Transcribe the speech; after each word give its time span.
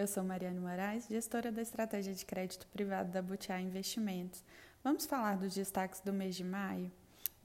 eu 0.00 0.06
sou 0.06 0.24
Mariana 0.24 0.58
Moraes, 0.58 1.06
gestora 1.08 1.52
da 1.52 1.60
estratégia 1.60 2.14
de 2.14 2.24
crédito 2.24 2.66
privado 2.68 3.12
da 3.12 3.20
Butiá 3.20 3.60
Investimentos. 3.60 4.42
Vamos 4.82 5.04
falar 5.04 5.36
dos 5.36 5.54
destaques 5.54 6.00
do 6.00 6.10
mês 6.10 6.34
de 6.34 6.42
maio? 6.42 6.90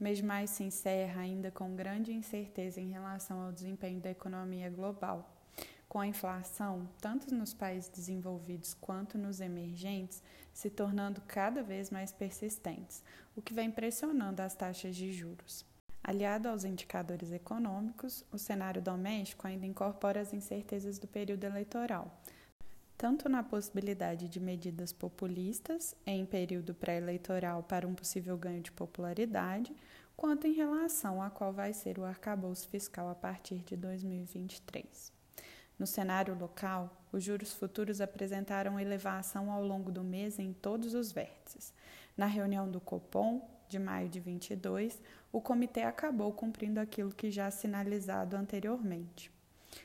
O 0.00 0.02
mês 0.02 0.16
de 0.16 0.24
maio 0.24 0.48
se 0.48 0.64
encerra 0.64 1.20
ainda 1.20 1.50
com 1.50 1.76
grande 1.76 2.14
incerteza 2.14 2.80
em 2.80 2.92
relação 2.92 3.42
ao 3.42 3.52
desempenho 3.52 4.00
da 4.00 4.10
economia 4.10 4.70
global. 4.70 5.30
Com 5.86 6.00
a 6.00 6.06
inflação, 6.06 6.88
tanto 6.98 7.34
nos 7.34 7.52
países 7.52 7.90
desenvolvidos 7.90 8.72
quanto 8.72 9.18
nos 9.18 9.38
emergentes, 9.38 10.22
se 10.54 10.70
tornando 10.70 11.20
cada 11.28 11.62
vez 11.62 11.90
mais 11.90 12.10
persistentes, 12.10 13.02
o 13.36 13.42
que 13.42 13.52
vem 13.52 13.70
pressionando 13.70 14.40
as 14.40 14.54
taxas 14.54 14.96
de 14.96 15.12
juros. 15.12 15.62
Aliado 16.02 16.48
aos 16.48 16.64
indicadores 16.64 17.32
econômicos, 17.32 18.24
o 18.32 18.38
cenário 18.38 18.80
doméstico 18.80 19.46
ainda 19.46 19.66
incorpora 19.66 20.22
as 20.22 20.32
incertezas 20.32 20.98
do 20.98 21.06
período 21.06 21.44
eleitoral, 21.44 22.16
tanto 22.96 23.28
na 23.28 23.42
possibilidade 23.42 24.28
de 24.28 24.40
medidas 24.40 24.92
populistas 24.92 25.94
em 26.06 26.24
período 26.24 26.74
pré-eleitoral 26.74 27.62
para 27.62 27.86
um 27.86 27.94
possível 27.94 28.36
ganho 28.38 28.62
de 28.62 28.72
popularidade, 28.72 29.74
quanto 30.16 30.46
em 30.46 30.52
relação 30.52 31.22
a 31.22 31.28
qual 31.28 31.52
vai 31.52 31.72
ser 31.72 31.98
o 31.98 32.04
arcabouço 32.04 32.68
fiscal 32.68 33.08
a 33.08 33.14
partir 33.14 33.56
de 33.56 33.76
2023. 33.76 35.12
No 35.78 35.86
cenário 35.86 36.34
local, 36.38 36.90
os 37.12 37.22
juros 37.22 37.52
futuros 37.52 38.00
apresentaram 38.00 38.80
elevação 38.80 39.52
ao 39.52 39.62
longo 39.62 39.92
do 39.92 40.02
mês 40.02 40.38
em 40.38 40.54
todos 40.54 40.94
os 40.94 41.12
vértices. 41.12 41.74
Na 42.16 42.24
reunião 42.24 42.70
do 42.70 42.80
Copom, 42.80 43.46
de 43.68 43.78
maio 43.78 44.08
de 44.08 44.18
22, 44.18 44.98
o 45.30 45.38
comitê 45.38 45.82
acabou 45.82 46.32
cumprindo 46.32 46.80
aquilo 46.80 47.12
que 47.12 47.30
já 47.30 47.50
sinalizado 47.50 48.36
anteriormente, 48.36 49.30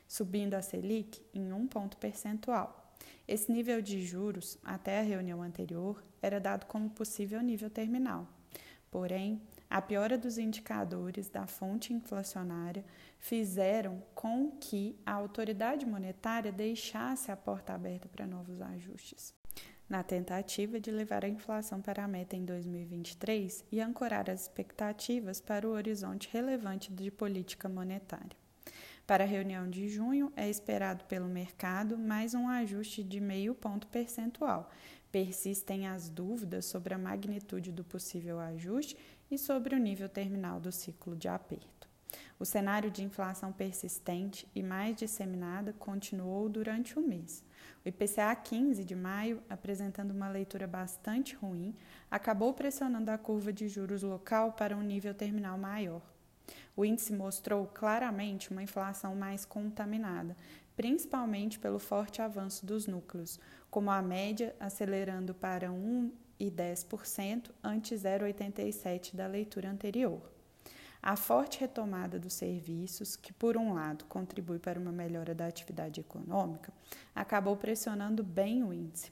subindo 0.07 0.53
a 0.53 0.61
Selic 0.61 1.21
em 1.33 1.51
um 1.51 1.67
ponto 1.67 1.97
percentual. 1.97 2.80
Esse 3.27 3.51
nível 3.51 3.81
de 3.81 4.05
juros, 4.05 4.57
até 4.63 4.99
a 4.99 5.03
reunião 5.03 5.41
anterior, 5.41 6.03
era 6.21 6.39
dado 6.39 6.65
como 6.65 6.89
possível 6.89 7.41
nível 7.41 7.69
terminal. 7.69 8.27
Porém, 8.89 9.41
a 9.69 9.81
piora 9.81 10.17
dos 10.17 10.37
indicadores 10.37 11.29
da 11.29 11.47
fonte 11.47 11.93
inflacionária 11.93 12.83
fizeram 13.19 14.03
com 14.13 14.51
que 14.51 14.99
a 15.05 15.13
autoridade 15.13 15.85
monetária 15.85 16.51
deixasse 16.51 17.31
a 17.31 17.37
porta 17.37 17.73
aberta 17.73 18.09
para 18.09 18.27
novos 18.27 18.61
ajustes 18.61 19.33
na 19.91 20.01
tentativa 20.03 20.79
de 20.79 20.89
levar 20.89 21.25
a 21.25 21.27
inflação 21.27 21.81
para 21.81 22.05
a 22.05 22.07
meta 22.07 22.37
em 22.37 22.45
2023 22.45 23.65
e 23.69 23.81
ancorar 23.81 24.29
as 24.29 24.43
expectativas 24.43 25.41
para 25.41 25.67
o 25.67 25.71
horizonte 25.71 26.29
relevante 26.31 26.93
de 26.93 27.11
política 27.11 27.67
monetária. 27.67 28.37
Para 29.11 29.25
a 29.25 29.27
reunião 29.27 29.69
de 29.69 29.89
junho, 29.89 30.31
é 30.37 30.49
esperado 30.49 31.03
pelo 31.03 31.27
mercado 31.27 31.97
mais 31.97 32.33
um 32.33 32.47
ajuste 32.47 33.03
de 33.03 33.19
meio 33.19 33.53
ponto 33.53 33.85
percentual. 33.87 34.71
Persistem 35.11 35.85
as 35.85 36.07
dúvidas 36.07 36.63
sobre 36.63 36.93
a 36.93 36.97
magnitude 36.97 37.73
do 37.73 37.83
possível 37.83 38.39
ajuste 38.39 38.95
e 39.29 39.37
sobre 39.37 39.75
o 39.75 39.77
nível 39.77 40.07
terminal 40.07 40.61
do 40.61 40.71
ciclo 40.71 41.13
de 41.13 41.27
aperto. 41.27 41.89
O 42.39 42.45
cenário 42.45 42.89
de 42.89 43.03
inflação 43.03 43.51
persistente 43.51 44.47
e 44.55 44.63
mais 44.63 44.95
disseminada 44.95 45.73
continuou 45.73 46.47
durante 46.47 46.97
o 46.97 47.05
mês. 47.05 47.43
O 47.83 47.89
IPCA 47.89 48.33
15 48.33 48.85
de 48.85 48.95
maio, 48.95 49.43
apresentando 49.49 50.11
uma 50.11 50.29
leitura 50.29 50.65
bastante 50.67 51.35
ruim, 51.35 51.75
acabou 52.09 52.53
pressionando 52.53 53.11
a 53.11 53.17
curva 53.17 53.51
de 53.51 53.67
juros 53.67 54.03
local 54.03 54.53
para 54.53 54.73
um 54.73 54.81
nível 54.81 55.13
terminal 55.13 55.57
maior. 55.57 56.10
O 56.75 56.85
índice 56.85 57.13
mostrou 57.13 57.67
claramente 57.67 58.51
uma 58.51 58.63
inflação 58.63 59.15
mais 59.15 59.45
contaminada, 59.45 60.35
principalmente 60.75 61.59
pelo 61.59 61.79
forte 61.79 62.21
avanço 62.21 62.65
dos 62.65 62.87
núcleos, 62.87 63.39
como 63.69 63.91
a 63.91 64.01
média 64.01 64.55
acelerando 64.59 65.33
para 65.33 65.69
1,10% 65.69 67.51
ante 67.63 67.95
0,87% 67.95 69.15
da 69.15 69.27
leitura 69.27 69.69
anterior. 69.69 70.31
A 71.03 71.15
forte 71.15 71.59
retomada 71.59 72.19
dos 72.19 72.33
serviços, 72.33 73.15
que 73.15 73.33
por 73.33 73.57
um 73.57 73.73
lado 73.73 74.05
contribui 74.05 74.59
para 74.59 74.79
uma 74.79 74.91
melhora 74.91 75.33
da 75.33 75.47
atividade 75.47 75.99
econômica, 75.99 76.71
acabou 77.15 77.57
pressionando 77.57 78.23
bem 78.23 78.63
o 78.63 78.71
índice. 78.71 79.11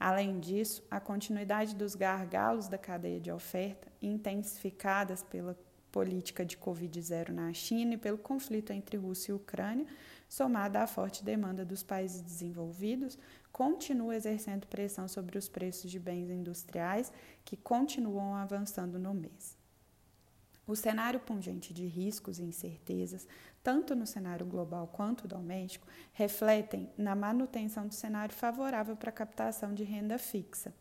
Além 0.00 0.40
disso, 0.40 0.82
a 0.90 0.98
continuidade 0.98 1.74
dos 1.74 1.94
gargalos 1.94 2.68
da 2.68 2.78
cadeia 2.78 3.20
de 3.20 3.30
oferta, 3.30 3.86
intensificadas 4.00 5.22
pela 5.22 5.54
política 5.96 6.44
de 6.44 6.58
Covid-0 6.58 7.30
na 7.30 7.54
China 7.54 7.94
e 7.94 7.96
pelo 7.96 8.18
conflito 8.18 8.70
entre 8.70 8.98
Rússia 8.98 9.32
e 9.32 9.34
Ucrânia, 9.34 9.86
somada 10.28 10.82
à 10.82 10.86
forte 10.86 11.24
demanda 11.24 11.64
dos 11.64 11.82
países 11.82 12.20
desenvolvidos, 12.20 13.18
continua 13.50 14.14
exercendo 14.14 14.66
pressão 14.66 15.08
sobre 15.08 15.38
os 15.38 15.48
preços 15.48 15.90
de 15.90 15.98
bens 15.98 16.28
industriais, 16.28 17.10
que 17.46 17.56
continuam 17.56 18.34
avançando 18.34 18.98
no 18.98 19.14
mês. 19.14 19.56
O 20.66 20.76
cenário 20.76 21.18
pungente 21.18 21.72
de 21.72 21.86
riscos 21.86 22.38
e 22.38 22.42
incertezas, 22.42 23.26
tanto 23.62 23.96
no 23.96 24.06
cenário 24.06 24.44
global 24.44 24.86
quanto 24.88 25.26
doméstico, 25.26 25.86
refletem 26.12 26.90
na 26.98 27.14
manutenção 27.14 27.88
do 27.88 27.94
cenário 27.94 28.34
favorável 28.34 28.96
para 28.96 29.08
a 29.08 29.14
captação 29.14 29.72
de 29.72 29.82
renda 29.82 30.18
fixa. 30.18 30.74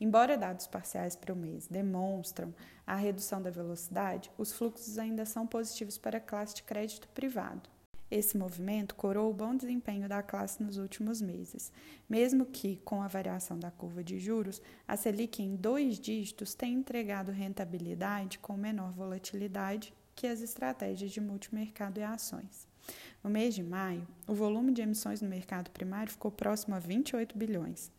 Embora 0.00 0.36
dados 0.36 0.66
parciais 0.66 1.14
para 1.14 1.32
o 1.32 1.36
mês 1.36 1.66
demonstram 1.66 2.54
a 2.86 2.96
redução 2.96 3.40
da 3.40 3.50
velocidade, 3.50 4.30
os 4.38 4.52
fluxos 4.52 4.98
ainda 4.98 5.24
são 5.24 5.46
positivos 5.46 5.98
para 5.98 6.18
a 6.18 6.20
classe 6.20 6.54
de 6.54 6.62
crédito 6.62 7.08
privado. 7.08 7.68
Esse 8.10 8.36
movimento 8.36 8.96
corou 8.96 9.30
o 9.30 9.34
bom 9.34 9.54
desempenho 9.54 10.08
da 10.08 10.20
classe 10.20 10.60
nos 10.60 10.78
últimos 10.78 11.22
meses, 11.22 11.70
mesmo 12.08 12.44
que, 12.44 12.76
com 12.84 13.00
a 13.02 13.06
variação 13.06 13.56
da 13.56 13.70
curva 13.70 14.02
de 14.02 14.18
juros, 14.18 14.60
a 14.88 14.96
Selic 14.96 15.40
em 15.40 15.54
dois 15.54 15.96
dígitos 16.00 16.52
tenha 16.52 16.76
entregado 16.76 17.30
rentabilidade 17.30 18.40
com 18.40 18.56
menor 18.56 18.90
volatilidade 18.90 19.94
que 20.16 20.26
as 20.26 20.40
estratégias 20.40 21.12
de 21.12 21.20
multimercado 21.20 22.00
e 22.00 22.02
ações. 22.02 22.66
No 23.22 23.30
mês 23.30 23.54
de 23.54 23.62
maio, 23.62 24.06
o 24.26 24.34
volume 24.34 24.72
de 24.72 24.82
emissões 24.82 25.20
no 25.20 25.28
mercado 25.28 25.70
primário 25.70 26.10
ficou 26.10 26.32
próximo 26.32 26.74
a 26.74 26.80
28 26.80 27.38
bilhões, 27.38 27.92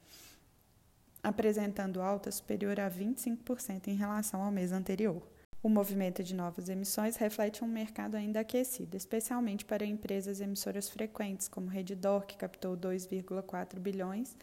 apresentando 1.24 2.02
alta 2.02 2.32
superior 2.32 2.80
a 2.80 2.90
25% 2.90 3.88
em 3.88 3.96
relação 3.96 4.42
ao 4.42 4.52
mês 4.52 4.72
anterior. 4.72 5.22
O 5.64 5.70
movimento 5.70 6.24
de 6.24 6.34
novas 6.34 6.70
emissões 6.70 7.18
reflete 7.18 7.64
um 7.64 7.68
mercado 7.68 8.16
ainda 8.16 8.40
aquecido, 8.40 8.98
especialmente 8.98 9.64
para 9.64 9.86
empresas 9.86 10.42
emissoras 10.42 10.90
frequentes, 10.90 11.48
como 11.48 11.68
Reddor, 11.68 12.26
que 12.26 12.36
captou 12.36 12.76
2,4 12.76 13.78
bilhões 13.78 14.36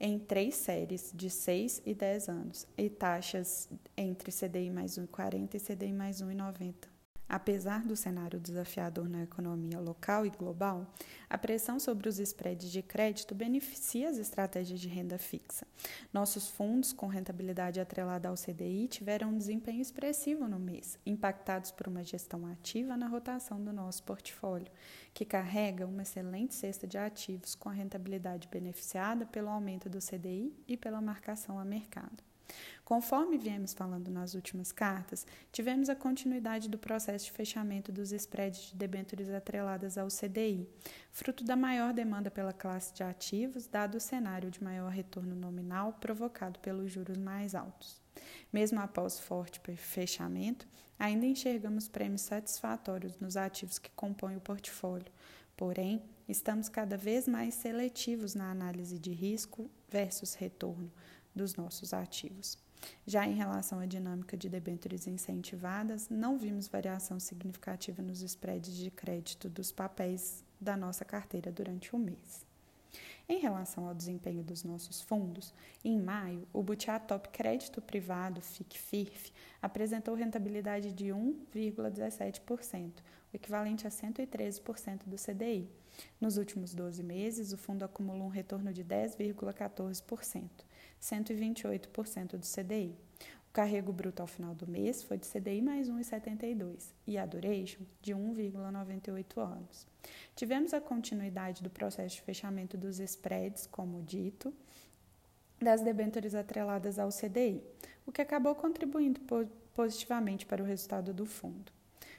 em 0.00 0.18
três 0.18 0.56
séries 0.56 1.12
de 1.14 1.30
6 1.30 1.82
e 1.84 1.94
10 1.94 2.28
anos, 2.28 2.66
e 2.76 2.88
taxas 2.88 3.68
entre 3.96 4.32
CDI 4.32 4.70
mais 4.70 4.98
1,40 4.98 5.54
e 5.54 5.60
CDI 5.60 5.92
mais 5.92 6.22
1,90. 6.22 6.97
Apesar 7.28 7.84
do 7.84 7.94
cenário 7.94 8.40
desafiador 8.40 9.06
na 9.06 9.22
economia 9.22 9.78
local 9.78 10.24
e 10.24 10.30
global, 10.30 10.86
a 11.28 11.36
pressão 11.36 11.78
sobre 11.78 12.08
os 12.08 12.18
spreads 12.18 12.72
de 12.72 12.80
crédito 12.80 13.34
beneficia 13.34 14.08
as 14.08 14.16
estratégias 14.16 14.80
de 14.80 14.88
renda 14.88 15.18
fixa. 15.18 15.66
Nossos 16.10 16.48
fundos, 16.48 16.90
com 16.90 17.06
rentabilidade 17.06 17.80
atrelada 17.80 18.30
ao 18.30 18.34
CDI, 18.34 18.88
tiveram 18.88 19.28
um 19.28 19.36
desempenho 19.36 19.82
expressivo 19.82 20.48
no 20.48 20.58
mês, 20.58 20.98
impactados 21.04 21.70
por 21.70 21.86
uma 21.86 22.02
gestão 22.02 22.46
ativa 22.46 22.96
na 22.96 23.06
rotação 23.06 23.62
do 23.62 23.74
nosso 23.74 24.02
portfólio, 24.04 24.72
que 25.12 25.26
carrega 25.26 25.86
uma 25.86 26.02
excelente 26.02 26.54
cesta 26.54 26.86
de 26.86 26.96
ativos 26.96 27.54
com 27.54 27.68
a 27.68 27.72
rentabilidade 27.72 28.48
beneficiada 28.48 29.26
pelo 29.26 29.50
aumento 29.50 29.90
do 29.90 29.98
CDI 29.98 30.54
e 30.66 30.78
pela 30.78 31.02
marcação 31.02 31.58
a 31.58 31.64
mercado. 31.64 32.27
Conforme 32.84 33.36
viemos 33.36 33.74
falando 33.74 34.10
nas 34.10 34.34
últimas 34.34 34.72
cartas, 34.72 35.26
tivemos 35.52 35.90
a 35.90 35.94
continuidade 35.94 36.68
do 36.68 36.78
processo 36.78 37.26
de 37.26 37.32
fechamento 37.32 37.92
dos 37.92 38.12
spreads 38.12 38.70
de 38.70 38.76
debêntures 38.76 39.28
atreladas 39.28 39.98
ao 39.98 40.08
CDI, 40.08 40.66
fruto 41.12 41.44
da 41.44 41.54
maior 41.54 41.92
demanda 41.92 42.30
pela 42.30 42.52
classe 42.52 42.94
de 42.94 43.02
ativos, 43.02 43.66
dado 43.66 43.96
o 43.96 44.00
cenário 44.00 44.50
de 44.50 44.64
maior 44.64 44.90
retorno 44.90 45.34
nominal 45.34 45.92
provocado 46.00 46.58
pelos 46.60 46.90
juros 46.90 47.18
mais 47.18 47.54
altos. 47.54 48.00
Mesmo 48.52 48.80
após 48.80 49.20
forte 49.20 49.60
fechamento, 49.76 50.66
ainda 50.98 51.26
enxergamos 51.26 51.88
prêmios 51.88 52.22
satisfatórios 52.22 53.18
nos 53.18 53.36
ativos 53.36 53.78
que 53.78 53.90
compõem 53.90 54.36
o 54.36 54.40
portfólio. 54.40 55.12
Porém, 55.56 56.02
estamos 56.28 56.68
cada 56.68 56.96
vez 56.96 57.28
mais 57.28 57.54
seletivos 57.54 58.34
na 58.34 58.50
análise 58.50 58.98
de 58.98 59.10
risco 59.12 59.70
versus 59.90 60.34
retorno 60.34 60.90
dos 61.38 61.54
nossos 61.54 61.94
ativos. 61.94 62.58
Já 63.06 63.26
em 63.26 63.34
relação 63.34 63.78
à 63.80 63.86
dinâmica 63.86 64.36
de 64.36 64.48
debêntures 64.48 65.06
incentivadas, 65.06 66.08
não 66.08 66.36
vimos 66.36 66.68
variação 66.68 67.18
significativa 67.18 68.02
nos 68.02 68.20
spreads 68.22 68.76
de 68.76 68.90
crédito 68.90 69.48
dos 69.48 69.72
papéis 69.72 70.44
da 70.60 70.76
nossa 70.76 71.04
carteira 71.04 71.50
durante 71.50 71.94
o 71.94 71.98
mês. 71.98 72.46
Em 73.28 73.38
relação 73.38 73.86
ao 73.86 73.94
desempenho 73.94 74.42
dos 74.42 74.64
nossos 74.64 75.02
fundos, 75.02 75.52
em 75.84 75.98
maio, 76.00 76.48
o 76.52 76.62
Butiá 76.62 76.98
Top 76.98 77.28
Crédito 77.28 77.82
Privado 77.82 78.40
FIC-FIRF 78.40 79.32
apresentou 79.60 80.14
rentabilidade 80.14 80.92
de 80.92 81.06
1,17%, 81.06 83.00
o 83.32 83.36
equivalente 83.36 83.86
a 83.86 83.90
113% 83.90 85.02
do 85.06 85.16
CDI. 85.16 85.68
Nos 86.18 86.38
últimos 86.38 86.72
12 86.72 87.02
meses, 87.02 87.52
o 87.52 87.58
fundo 87.58 87.84
acumulou 87.84 88.28
um 88.28 88.30
retorno 88.30 88.72
de 88.72 88.82
10,14%, 88.82 90.48
128% 91.00 92.36
do 92.36 92.46
CDI. 92.46 92.96
O 93.48 93.52
carrego 93.52 93.92
bruto 93.92 94.22
ao 94.22 94.28
final 94.28 94.54
do 94.54 94.66
mês 94.66 95.02
foi 95.02 95.16
de 95.16 95.26
CDI 95.26 95.62
mais 95.62 95.88
1,72 95.88 96.92
e 97.06 97.16
a 97.16 97.26
duration 97.26 97.80
de 98.00 98.12
1,98 98.14 99.40
anos. 99.40 99.86
Tivemos 100.36 100.74
a 100.74 100.80
continuidade 100.80 101.62
do 101.62 101.70
processo 101.70 102.16
de 102.16 102.22
fechamento 102.22 102.76
dos 102.76 103.00
spreads, 103.00 103.66
como 103.66 104.02
dito, 104.02 104.54
das 105.60 105.80
debêntures 105.80 106.34
atreladas 106.34 106.98
ao 106.98 107.08
CDI, 107.08 107.62
o 108.06 108.12
que 108.12 108.22
acabou 108.22 108.54
contribuindo 108.54 109.20
positivamente 109.74 110.46
para 110.46 110.62
o 110.62 110.66
resultado 110.66 111.12
do 111.12 111.26
fundo. 111.26 111.72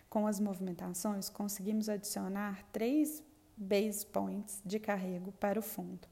Com 0.09 0.25
as 0.25 0.39
movimentações, 0.39 1.29
conseguimos 1.29 1.87
adicionar 1.87 2.65
3 2.71 3.23
base 3.55 4.05
points 4.05 4.61
de 4.65 4.79
carrego 4.79 5.31
para 5.33 5.59
o 5.59 5.61
fundo, 5.61 6.07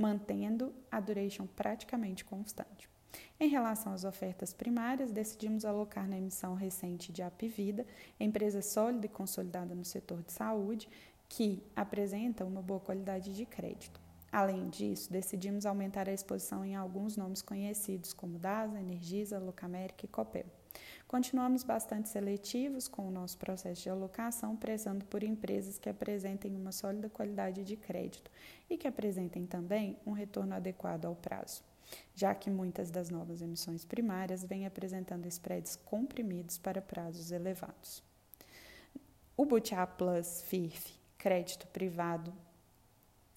mantendo 0.00 0.72
a 0.90 0.98
duration 0.98 1.46
praticamente 1.46 2.24
constante. 2.24 2.88
Em 3.38 3.48
relação 3.48 3.92
às 3.92 4.04
ofertas 4.04 4.54
primárias, 4.54 5.10
decidimos 5.10 5.64
alocar 5.64 6.08
na 6.08 6.16
emissão 6.16 6.54
recente 6.54 7.12
de 7.12 7.22
Apivida, 7.22 7.86
empresa 8.18 8.62
sólida 8.62 9.04
e 9.06 9.10
consolidada 9.10 9.74
no 9.74 9.84
setor 9.84 10.22
de 10.22 10.32
saúde, 10.32 10.88
que 11.28 11.62
apresenta 11.76 12.46
uma 12.46 12.62
boa 12.62 12.80
qualidade 12.80 13.34
de 13.34 13.44
crédito. 13.44 14.00
Além 14.32 14.70
disso, 14.70 15.12
decidimos 15.12 15.66
aumentar 15.66 16.08
a 16.08 16.12
exposição 16.12 16.64
em 16.64 16.74
alguns 16.74 17.16
nomes 17.16 17.42
conhecidos 17.42 18.14
como 18.14 18.38
DASA, 18.38 18.80
Energisa, 18.80 19.38
Locamérica 19.38 20.06
e 20.06 20.08
Copel. 20.08 20.46
Continuamos 21.10 21.64
bastante 21.64 22.08
seletivos 22.08 22.86
com 22.86 23.08
o 23.08 23.10
nosso 23.10 23.36
processo 23.36 23.82
de 23.82 23.90
alocação, 23.90 24.54
prezando 24.54 25.04
por 25.06 25.24
empresas 25.24 25.76
que 25.76 25.88
apresentem 25.88 26.54
uma 26.54 26.70
sólida 26.70 27.10
qualidade 27.10 27.64
de 27.64 27.74
crédito 27.74 28.30
e 28.70 28.78
que 28.78 28.86
apresentem 28.86 29.44
também 29.44 29.98
um 30.06 30.12
retorno 30.12 30.54
adequado 30.54 31.06
ao 31.06 31.16
prazo 31.16 31.64
já 32.14 32.32
que 32.34 32.48
muitas 32.48 32.88
das 32.88 33.10
novas 33.10 33.42
emissões 33.42 33.84
primárias 33.84 34.44
vêm 34.44 34.64
apresentando 34.64 35.26
spreads 35.26 35.74
comprimidos 35.84 36.56
para 36.56 36.80
prazos 36.80 37.32
elevados. 37.32 38.00
O 39.36 39.44
Butiá 39.44 39.84
Plus 39.86 40.40
FIRF, 40.42 40.94
crédito 41.18 41.66
privado, 41.66 42.32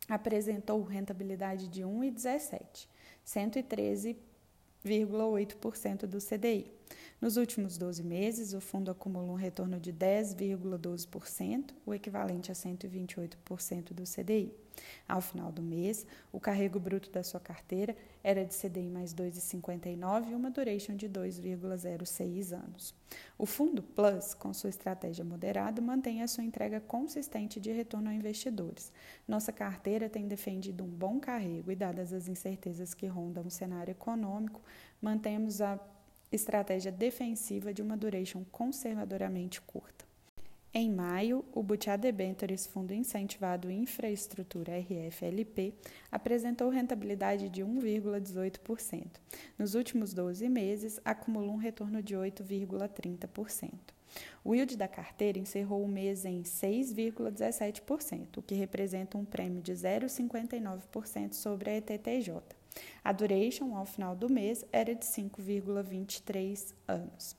apresentou 0.07 0.83
rentabilidade 0.83 1.67
de 1.67 1.81
1,17, 1.81 2.87
113,8% 3.25 6.05
do 6.05 6.19
CDI. 6.19 6.71
Nos 7.19 7.37
últimos 7.37 7.77
12 7.77 8.03
meses, 8.03 8.53
o 8.53 8.59
fundo 8.59 8.91
acumulou 8.91 9.31
um 9.31 9.35
retorno 9.35 9.79
de 9.79 9.93
10,12%, 9.93 11.71
o 11.85 11.93
equivalente 11.93 12.51
a 12.51 12.55
128% 12.55 13.93
do 13.93 14.03
CDI. 14.03 14.53
Ao 15.07 15.21
final 15.21 15.51
do 15.51 15.61
mês, 15.61 16.05
o 16.31 16.39
carrego 16.39 16.79
bruto 16.79 17.09
da 17.11 17.23
sua 17.23 17.39
carteira 17.39 17.95
era 18.23 18.43
de 18.43 18.55
CDI 18.55 18.89
mais 18.89 19.13
2,59 19.13 20.31
e 20.31 20.35
uma 20.35 20.49
duration 20.49 20.95
de 20.95 21.07
2,06 21.07 22.51
anos. 22.51 22.95
O 23.37 23.45
Fundo 23.45 23.83
Plus, 23.83 24.33
com 24.33 24.53
sua 24.53 24.69
estratégia 24.69 25.23
moderada, 25.23 25.81
mantém 25.81 26.23
a 26.23 26.27
sua 26.27 26.43
entrega 26.43 26.79
consistente 26.79 27.59
de 27.59 27.71
retorno 27.71 28.09
a 28.09 28.13
investidores. 28.13 28.91
Nossa 29.27 29.51
carteira 29.51 30.09
tem 30.09 30.27
defendido 30.27 30.83
um 30.83 30.89
bom 30.89 31.19
carrego 31.19 31.71
e, 31.71 31.75
dadas 31.75 32.11
as 32.11 32.27
incertezas 32.27 32.93
que 32.93 33.05
rondam 33.05 33.45
o 33.45 33.51
cenário 33.51 33.91
econômico, 33.91 34.61
mantemos 35.01 35.61
a 35.61 35.79
estratégia 36.35 36.91
defensiva 36.91 37.73
de 37.73 37.81
uma 37.81 37.97
duration 37.97 38.43
conservadoramente 38.51 39.61
curta. 39.61 40.03
Em 40.75 40.89
maio, 40.89 41.45
o 41.53 41.61
Butiá 41.61 41.95
Debentures 41.95 42.65
Fundo 42.65 42.95
Incentivado 42.95 43.69
Infraestrutura 43.69 44.71
RFLP 44.79 45.71
apresentou 46.11 46.69
rentabilidade 46.69 47.47
de 47.47 47.61
1,18%. 47.63 49.05
Nos 49.55 49.75
últimos 49.75 50.15
12 50.15 50.49
meses, 50.49 50.99
acumulou 51.05 51.51
um 51.51 51.57
retorno 51.57 52.01
de 52.01 52.15
8,30%. 52.15 53.71
O 54.43 54.55
yield 54.55 54.75
da 54.75 54.87
carteira 54.87 55.37
encerrou 55.37 55.83
o 55.83 55.87
mês 55.87 56.25
em 56.25 56.41
6,17%, 56.41 58.37
o 58.37 58.41
que 58.41 58.55
representa 58.55 59.15
um 59.15 59.25
prêmio 59.25 59.61
de 59.61 59.73
0,59% 59.73 61.33
sobre 61.33 61.69
a 61.69 61.77
ETTJ. 61.77 62.41
A 63.03 63.11
duration 63.11 63.75
ao 63.75 63.85
final 63.85 64.15
do 64.15 64.29
mês 64.29 64.65
era 64.71 64.95
de 64.95 65.05
5,23 65.05 66.73
anos. 66.87 67.35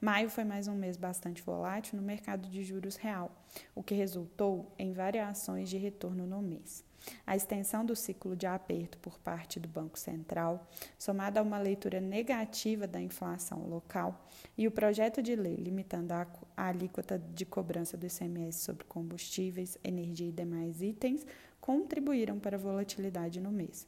Maio 0.00 0.28
foi 0.28 0.44
mais 0.44 0.68
um 0.68 0.74
mês 0.74 0.96
bastante 0.96 1.42
volátil 1.42 1.96
no 1.96 2.02
mercado 2.02 2.48
de 2.48 2.62
juros 2.62 2.96
real, 2.96 3.34
o 3.74 3.82
que 3.82 3.94
resultou 3.94 4.72
em 4.78 4.92
variações 4.92 5.70
de 5.70 5.78
retorno 5.78 6.26
no 6.26 6.42
mês. 6.42 6.84
A 7.26 7.36
extensão 7.36 7.84
do 7.84 7.94
ciclo 7.94 8.34
de 8.34 8.46
aperto 8.46 8.96
por 8.98 9.18
parte 9.18 9.60
do 9.60 9.68
Banco 9.68 9.98
Central, 9.98 10.66
somada 10.98 11.38
a 11.38 11.42
uma 11.42 11.58
leitura 11.58 12.00
negativa 12.00 12.86
da 12.86 13.00
inflação 13.00 13.66
local 13.66 14.26
e 14.56 14.66
o 14.66 14.70
projeto 14.70 15.22
de 15.22 15.36
lei 15.36 15.56
limitando 15.56 16.12
a, 16.12 16.26
alíquota 16.56 17.18
de 17.18 17.44
cobrança 17.44 17.96
do 17.96 18.06
ICMS 18.06 18.60
sobre 18.60 18.84
combustíveis, 18.84 19.76
energia 19.84 20.28
e 20.28 20.32
demais 20.32 20.80
itens, 20.80 21.26
contribuíram 21.60 22.38
para 22.38 22.56
a 22.56 22.60
volatilidade 22.60 23.40
no 23.40 23.50
mês. 23.50 23.86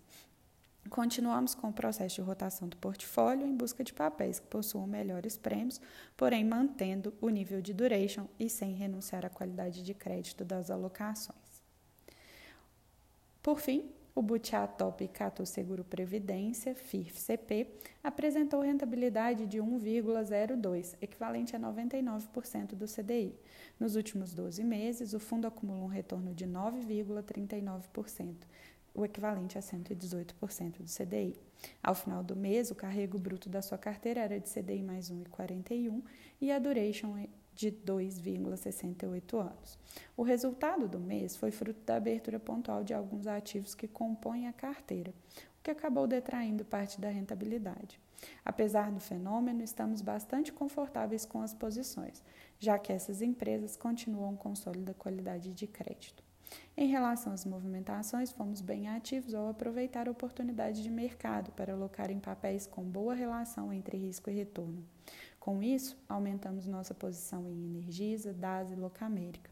Continuamos 0.90 1.54
com 1.54 1.68
o 1.68 1.72
processo 1.72 2.16
de 2.16 2.20
rotação 2.20 2.68
do 2.68 2.76
portfólio 2.76 3.46
em 3.46 3.56
busca 3.56 3.82
de 3.82 3.92
papéis 3.92 4.38
que 4.38 4.46
possuam 4.46 4.86
melhores 4.86 5.36
prêmios, 5.36 5.80
porém 6.16 6.44
mantendo 6.44 7.12
o 7.20 7.28
nível 7.28 7.60
de 7.60 7.74
duration 7.74 8.26
e 8.38 8.48
sem 8.48 8.72
renunciar 8.72 9.26
à 9.26 9.30
qualidade 9.30 9.82
de 9.82 9.94
crédito 9.94 10.44
das 10.44 10.70
alocações. 10.70 11.62
Por 13.42 13.60
fim, 13.60 13.90
o 14.16 14.22
Butiá 14.22 14.66
Top 14.66 15.06
Catu 15.08 15.44
Seguro 15.44 15.84
Previdência, 15.84 16.74
FIRF-CP, 16.74 17.68
apresentou 18.02 18.62
rentabilidade 18.62 19.46
de 19.46 19.58
1,02, 19.58 20.96
equivalente 21.02 21.54
a 21.54 21.60
99% 21.60 22.74
do 22.74 22.86
CDI. 22.86 23.38
Nos 23.78 23.94
últimos 23.94 24.32
12 24.32 24.64
meses, 24.64 25.12
o 25.12 25.20
fundo 25.20 25.46
acumulou 25.46 25.84
um 25.84 25.88
retorno 25.88 26.32
de 26.32 26.46
9,39%, 26.46 28.36
o 28.96 29.04
equivalente 29.04 29.58
a 29.58 29.60
118% 29.60 30.78
do 30.78 30.90
CDI. 30.90 31.38
Ao 31.82 31.94
final 31.94 32.22
do 32.22 32.34
mês, 32.34 32.70
o 32.70 32.74
carrego 32.74 33.18
bruto 33.18 33.48
da 33.48 33.62
sua 33.62 33.78
carteira 33.78 34.20
era 34.20 34.40
de 34.40 34.48
CDI 34.48 34.82
mais 34.82 35.10
1,41 35.10 36.02
e 36.40 36.50
a 36.50 36.58
duration 36.58 37.16
é 37.16 37.28
de 37.54 37.72
2,68 37.72 39.38
anos. 39.38 39.78
O 40.16 40.22
resultado 40.22 40.86
do 40.86 41.00
mês 41.00 41.36
foi 41.36 41.50
fruto 41.50 41.80
da 41.84 41.96
abertura 41.96 42.38
pontual 42.38 42.84
de 42.84 42.92
alguns 42.92 43.26
ativos 43.26 43.74
que 43.74 43.88
compõem 43.88 44.46
a 44.46 44.52
carteira, 44.52 45.12
o 45.58 45.62
que 45.62 45.70
acabou 45.70 46.06
detraindo 46.06 46.64
parte 46.64 47.00
da 47.00 47.08
rentabilidade. 47.08 47.98
Apesar 48.44 48.90
do 48.90 49.00
fenômeno, 49.00 49.62
estamos 49.62 50.00
bastante 50.00 50.52
confortáveis 50.52 51.24
com 51.24 51.40
as 51.40 51.52
posições, 51.52 52.22
já 52.58 52.78
que 52.78 52.92
essas 52.92 53.20
empresas 53.22 53.76
continuam 53.76 54.36
com 54.36 54.54
sólida 54.54 54.94
qualidade 54.94 55.52
de 55.52 55.66
crédito. 55.66 56.22
Em 56.76 56.88
relação 56.88 57.32
às 57.32 57.44
movimentações, 57.44 58.30
fomos 58.30 58.60
bem 58.60 58.88
ativos 58.88 59.34
ao 59.34 59.48
aproveitar 59.48 60.08
a 60.08 60.10
oportunidade 60.10 60.82
de 60.82 60.90
mercado 60.90 61.50
para 61.52 61.72
alocar 61.72 62.10
em 62.10 62.20
papéis 62.20 62.66
com 62.66 62.82
boa 62.82 63.14
relação 63.14 63.72
entre 63.72 63.96
risco 63.96 64.28
e 64.28 64.34
retorno. 64.34 64.84
Com 65.40 65.62
isso, 65.62 65.96
aumentamos 66.08 66.66
nossa 66.66 66.92
posição 66.92 67.48
em 67.48 67.64
Energisa, 67.64 68.32
DAS 68.34 68.72
e 68.72 68.74
Locamérica. 68.74 69.50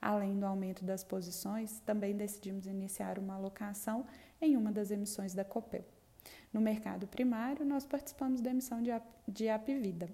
Além 0.00 0.38
do 0.38 0.46
aumento 0.46 0.84
das 0.84 1.02
posições, 1.02 1.80
também 1.80 2.16
decidimos 2.16 2.66
iniciar 2.66 3.18
uma 3.18 3.34
alocação 3.34 4.06
em 4.40 4.56
uma 4.56 4.70
das 4.70 4.90
emissões 4.90 5.34
da 5.34 5.44
Copel. 5.44 5.84
No 6.52 6.60
mercado 6.60 7.06
primário, 7.06 7.64
nós 7.64 7.84
participamos 7.84 8.40
da 8.40 8.50
emissão 8.50 8.82
de, 8.82 8.90
de 9.26 9.48
Apivida. 9.48 10.08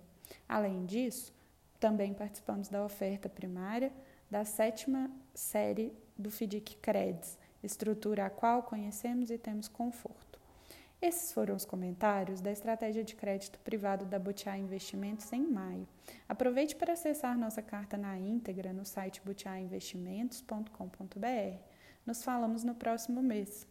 Além 0.49 0.87
disso, 0.87 1.35
também 1.78 2.14
participamos 2.14 2.68
da 2.68 2.85
oferta 2.85 3.28
primária 3.28 3.92
da 4.30 4.45
sétima 4.45 5.11
série 5.35 5.92
do 6.19 6.31
FDIC 6.31 6.77
Creds, 6.77 7.39
estrutura 7.63 8.27
a 8.27 8.31
qual 8.31 8.63
conhecemos 8.63 9.31
e 9.31 9.39
temos 9.39 9.69
conforto. 9.69 10.41
Esses 11.01 11.33
foram 11.33 11.55
os 11.55 11.65
comentários 11.65 12.41
da 12.41 12.51
estratégia 12.51 13.05
de 13.05 13.15
crédito 13.15 13.61
privado 13.61 14.05
da 14.07 14.19
Butiá 14.19 14.57
Investimentos 14.57 15.31
em 15.33 15.47
maio. 15.47 15.87
Aproveite 16.27 16.75
para 16.75 16.95
acessar 16.95 17.37
nossa 17.37 17.61
carta 17.61 17.99
na 17.99 18.19
íntegra 18.19 18.73
no 18.73 18.85
site 18.85 19.21
butiainvestimentos.com.br. 19.25 21.59
Nos 22.07 22.25
falamos 22.25 22.65
no 22.65 22.75
próximo 22.75 23.23
mês. 23.23 23.67